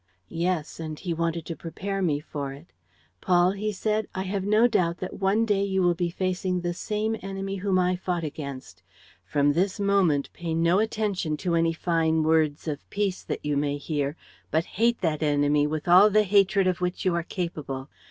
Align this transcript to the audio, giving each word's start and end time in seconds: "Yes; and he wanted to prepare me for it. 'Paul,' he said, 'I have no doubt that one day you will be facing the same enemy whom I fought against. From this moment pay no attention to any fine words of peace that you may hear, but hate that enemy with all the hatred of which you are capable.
"Yes; 0.29 0.79
and 0.79 0.97
he 0.97 1.13
wanted 1.13 1.45
to 1.45 1.55
prepare 1.55 2.01
me 2.01 2.19
for 2.19 2.53
it. 2.53 2.73
'Paul,' 3.21 3.51
he 3.51 3.71
said, 3.71 4.07
'I 4.15 4.23
have 4.23 4.43
no 4.43 4.65
doubt 4.67 4.97
that 4.97 5.19
one 5.19 5.45
day 5.45 5.63
you 5.63 5.83
will 5.83 5.93
be 5.93 6.09
facing 6.09 6.61
the 6.61 6.73
same 6.73 7.15
enemy 7.21 7.57
whom 7.57 7.77
I 7.77 7.95
fought 7.97 8.23
against. 8.23 8.81
From 9.23 9.53
this 9.53 9.79
moment 9.79 10.31
pay 10.33 10.55
no 10.55 10.79
attention 10.79 11.37
to 11.45 11.53
any 11.53 11.73
fine 11.73 12.23
words 12.23 12.67
of 12.67 12.89
peace 12.89 13.21
that 13.25 13.45
you 13.45 13.55
may 13.55 13.77
hear, 13.77 14.15
but 14.49 14.65
hate 14.65 15.01
that 15.01 15.21
enemy 15.21 15.67
with 15.67 15.87
all 15.87 16.09
the 16.09 16.23
hatred 16.23 16.65
of 16.65 16.81
which 16.81 17.05
you 17.05 17.13
are 17.13 17.21
capable. 17.21 17.87